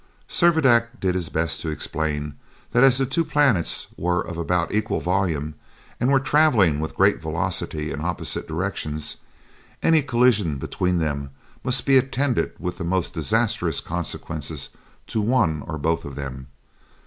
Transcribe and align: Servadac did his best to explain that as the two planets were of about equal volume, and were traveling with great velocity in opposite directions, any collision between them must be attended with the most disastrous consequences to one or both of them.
Servadac 0.27 0.99
did 0.99 1.13
his 1.13 1.29
best 1.29 1.61
to 1.61 1.69
explain 1.69 2.33
that 2.71 2.83
as 2.83 2.97
the 2.97 3.05
two 3.05 3.23
planets 3.23 3.85
were 3.97 4.19
of 4.19 4.35
about 4.35 4.73
equal 4.73 4.99
volume, 4.99 5.53
and 5.99 6.11
were 6.11 6.19
traveling 6.19 6.79
with 6.79 6.95
great 6.95 7.21
velocity 7.21 7.91
in 7.91 8.01
opposite 8.01 8.47
directions, 8.47 9.17
any 9.83 10.01
collision 10.01 10.57
between 10.57 10.97
them 10.97 11.29
must 11.63 11.85
be 11.85 11.99
attended 11.99 12.51
with 12.57 12.79
the 12.79 12.83
most 12.83 13.13
disastrous 13.13 13.79
consequences 13.79 14.69
to 15.05 15.21
one 15.21 15.61
or 15.67 15.77
both 15.77 16.03
of 16.03 16.15
them. 16.15 16.47